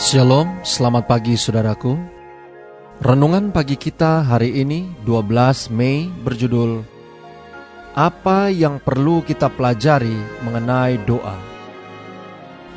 [0.00, 1.92] Shalom, selamat pagi saudaraku.
[3.04, 6.80] Renungan pagi kita hari ini 12 Mei berjudul
[7.92, 11.36] Apa yang perlu kita pelajari mengenai doa.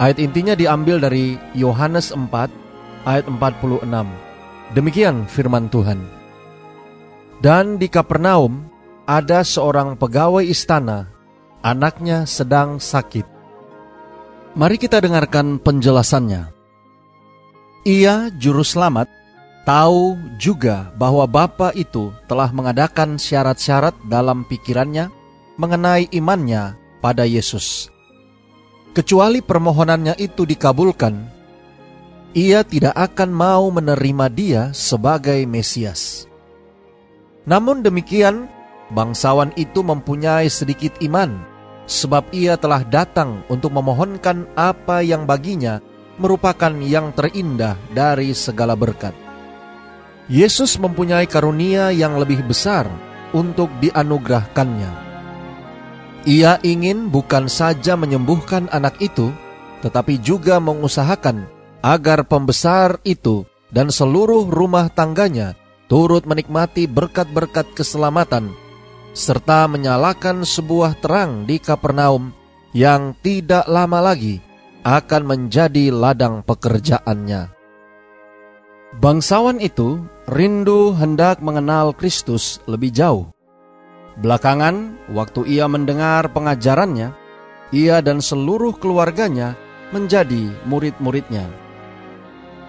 [0.00, 3.84] Ayat intinya diambil dari Yohanes 4 ayat 46.
[4.72, 6.00] Demikian firman Tuhan.
[7.44, 8.64] Dan di Kapernaum
[9.04, 11.04] ada seorang pegawai istana,
[11.60, 13.28] anaknya sedang sakit.
[14.56, 16.59] Mari kita dengarkan penjelasannya.
[17.80, 19.08] Ia, juru selamat,
[19.64, 25.08] tahu juga bahwa Bapa itu telah mengadakan syarat-syarat dalam pikirannya
[25.56, 27.88] mengenai imannya pada Yesus.
[28.92, 31.24] Kecuali permohonannya itu dikabulkan,
[32.36, 36.28] ia tidak akan mau menerima dia sebagai Mesias.
[37.48, 38.44] Namun demikian,
[38.92, 41.32] bangsawan itu mempunyai sedikit iman,
[41.88, 45.80] sebab ia telah datang untuk memohonkan apa yang baginya
[46.20, 49.16] merupakan yang terindah dari segala berkat.
[50.30, 52.86] Yesus mempunyai karunia yang lebih besar
[53.32, 55.08] untuk dianugerahkannya.
[56.28, 59.32] Ia ingin bukan saja menyembuhkan anak itu,
[59.80, 61.48] tetapi juga mengusahakan
[61.80, 65.56] agar pembesar itu dan seluruh rumah tangganya
[65.88, 68.52] turut menikmati berkat-berkat keselamatan,
[69.16, 72.30] serta menyalakan sebuah terang di Kapernaum
[72.70, 74.49] yang tidak lama lagi
[74.80, 77.52] akan menjadi ladang pekerjaannya.
[78.96, 83.30] Bangsawan itu rindu hendak mengenal Kristus lebih jauh.
[84.18, 87.14] Belakangan, waktu ia mendengar pengajarannya,
[87.70, 89.54] ia dan seluruh keluarganya
[89.94, 91.46] menjadi murid-muridnya.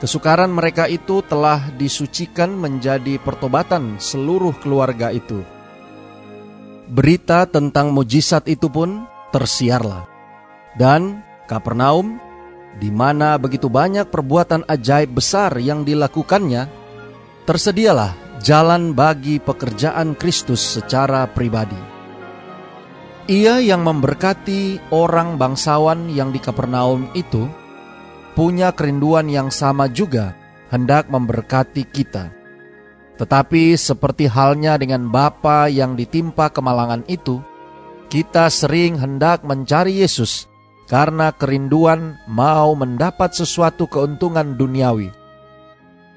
[0.00, 5.40] Kesukaran mereka itu telah disucikan menjadi pertobatan seluruh keluarga itu.
[6.86, 10.06] Berita tentang mujizat itu pun tersiarlah.
[10.76, 12.18] Dan Kapernaum,
[12.76, 16.68] di mana begitu banyak perbuatan ajaib besar yang dilakukannya,
[17.48, 21.78] tersedialah jalan bagi pekerjaan Kristus secara pribadi.
[23.26, 27.50] Ia yang memberkati orang bangsawan yang di Kapernaum itu
[28.38, 30.36] punya kerinduan yang sama juga
[30.70, 32.30] hendak memberkati kita.
[33.16, 37.40] Tetapi seperti halnya dengan Bapa yang ditimpa kemalangan itu,
[38.12, 40.46] kita sering hendak mencari Yesus
[40.86, 45.10] karena kerinduan mau mendapat sesuatu keuntungan duniawi.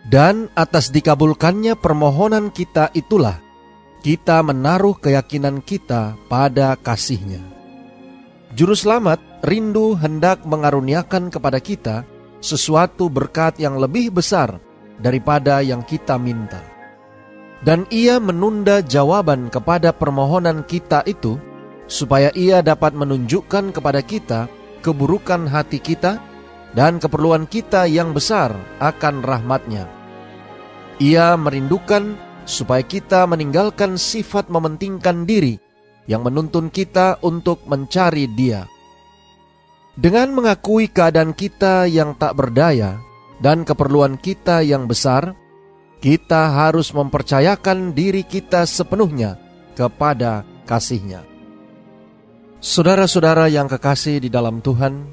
[0.10, 3.38] Dan atas dikabulkannya permohonan kita itulah
[4.00, 7.44] kita menaruh keyakinan kita pada kasihnya.
[8.56, 12.08] Juru selamat rindu hendak mengaruniakan kepada kita
[12.40, 14.58] sesuatu berkat yang lebih besar
[14.98, 16.64] daripada yang kita minta.
[17.60, 21.36] Dan ia menunda jawaban kepada permohonan kita itu
[21.92, 24.48] supaya ia dapat menunjukkan kepada kita
[24.80, 26.20] keburukan hati kita
[26.74, 29.90] dan keperluan kita yang besar akan rahmatnya.
[31.00, 35.56] Ia merindukan supaya kita meninggalkan sifat mementingkan diri
[36.10, 38.66] yang menuntun kita untuk mencari dia.
[40.00, 42.98] Dengan mengakui keadaan kita yang tak berdaya
[43.40, 45.36] dan keperluan kita yang besar,
[46.00, 49.36] kita harus mempercayakan diri kita sepenuhnya
[49.76, 51.39] kepada kasihnya.
[52.60, 55.08] Saudara-saudara yang kekasih di dalam Tuhan,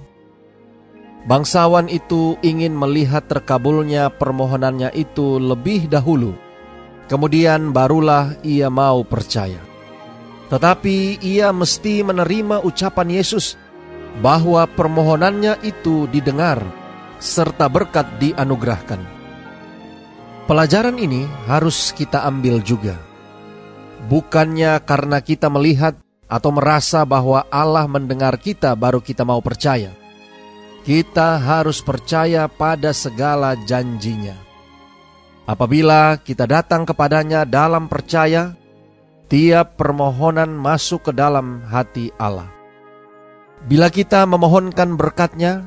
[1.31, 6.35] bangsawan itu ingin melihat terkabulnya permohonannya itu lebih dahulu.
[7.07, 9.63] Kemudian barulah ia mau percaya.
[10.51, 13.55] Tetapi ia mesti menerima ucapan Yesus
[14.19, 16.67] bahwa permohonannya itu didengar
[17.23, 18.99] serta berkat dianugerahkan.
[20.51, 22.99] Pelajaran ini harus kita ambil juga.
[24.11, 25.95] Bukannya karena kita melihat
[26.27, 29.95] atau merasa bahwa Allah mendengar kita baru kita mau percaya.
[30.87, 34.39] Kita harus percaya pada segala janjinya.
[35.47, 38.55] Apabila kita datang kepadanya dalam percaya,
[39.27, 42.51] tiap permohonan masuk ke dalam hati Allah.
[43.67, 45.67] Bila kita memohonkan berkatnya,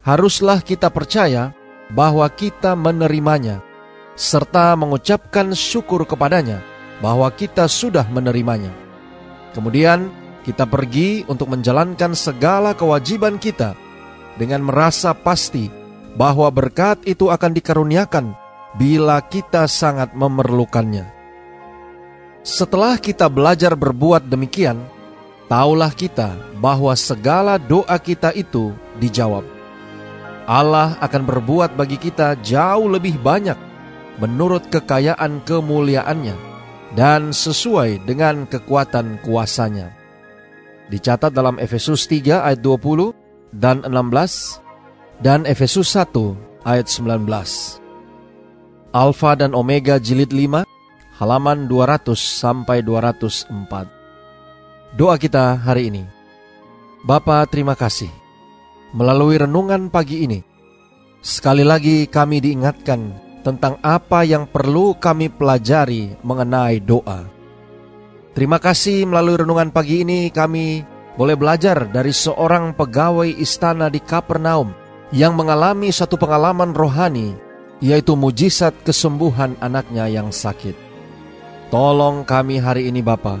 [0.00, 1.52] haruslah kita percaya
[1.92, 3.60] bahwa kita menerimanya,
[4.16, 6.64] serta mengucapkan syukur kepadanya
[7.04, 8.87] bahwa kita sudah menerimanya.
[9.56, 10.12] Kemudian
[10.44, 13.76] kita pergi untuk menjalankan segala kewajiban kita
[14.40, 15.68] dengan merasa pasti
[16.16, 18.32] bahwa berkat itu akan dikaruniakan
[18.78, 21.04] bila kita sangat memerlukannya.
[22.46, 24.80] Setelah kita belajar berbuat demikian,
[25.52, 29.44] taulah kita bahwa segala doa kita itu dijawab.
[30.48, 33.58] Allah akan berbuat bagi kita jauh lebih banyak
[34.16, 36.48] menurut kekayaan kemuliaannya
[36.96, 39.92] dan sesuai dengan kekuatan kuasanya.
[40.88, 43.12] Dicatat dalam Efesus 3 ayat 20
[43.52, 46.08] dan 16 dan Efesus 1
[46.64, 47.28] ayat 19.
[48.96, 50.64] Alfa dan Omega jilid 5
[51.20, 54.96] halaman 200 sampai 204.
[54.96, 56.08] Doa kita hari ini.
[57.04, 58.08] Bapa terima kasih.
[58.96, 60.40] Melalui renungan pagi ini,
[61.20, 67.24] sekali lagi kami diingatkan tentang apa yang perlu kami pelajari mengenai doa.
[68.36, 70.84] Terima kasih melalui renungan pagi ini kami
[71.16, 74.70] boleh belajar dari seorang pegawai istana di Kapernaum
[75.10, 77.34] yang mengalami satu pengalaman rohani,
[77.80, 80.76] yaitu mujizat kesembuhan anaknya yang sakit.
[81.72, 83.40] Tolong kami hari ini Bapa,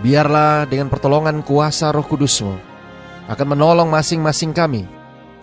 [0.00, 2.56] biarlah dengan pertolongan kuasa roh kudusmu,
[3.30, 4.88] akan menolong masing-masing kami,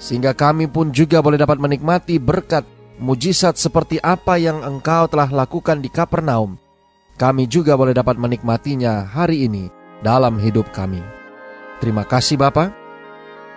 [0.01, 2.67] sehingga kami pun juga boleh dapat menikmati berkat
[2.97, 6.57] mujizat seperti apa yang engkau telah lakukan di Kapernaum.
[7.13, 9.69] Kami juga boleh dapat menikmatinya hari ini
[10.01, 10.99] dalam hidup kami.
[11.77, 12.73] Terima kasih Bapak.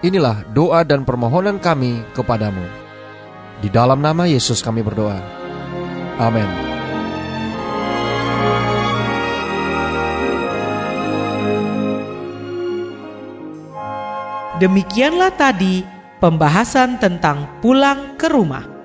[0.04, 2.62] Inilah doa dan permohonan kami kepadamu.
[3.64, 5.16] Di dalam nama Yesus kami berdoa.
[6.20, 6.48] Amin.
[14.60, 15.84] Demikianlah tadi
[16.20, 18.75] pembahasan tentang pulang ke rumah.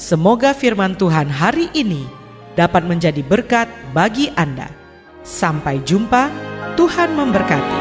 [0.00, 2.08] Semoga firman Tuhan hari ini
[2.56, 4.72] dapat menjadi berkat bagi Anda.
[5.20, 6.32] Sampai jumpa,
[6.72, 7.80] Tuhan memberkati.